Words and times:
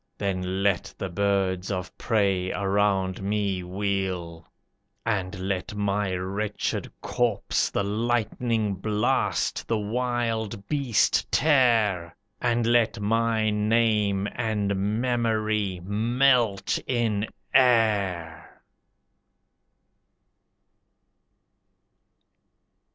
Then 0.17 0.63
let 0.63 0.91
the 0.97 1.09
birds 1.09 1.69
of 1.69 1.95
prey 1.95 2.51
around 2.51 3.21
me 3.21 3.61
wheel: 3.61 4.51
And 5.05 5.39
let 5.47 5.75
my 5.75 6.15
wretched 6.15 6.91
corpse 7.01 7.69
The 7.69 7.83
lightning 7.83 8.73
blast, 8.77 9.67
the 9.67 9.77
wild 9.77 10.67
beast 10.67 11.31
tear; 11.31 12.15
And 12.41 12.65
let 12.65 12.99
my 12.99 13.51
name 13.51 14.27
and 14.33 14.75
memory 14.99 15.79
melt 15.83 16.79
in 16.87 17.27
air!" 17.53 18.63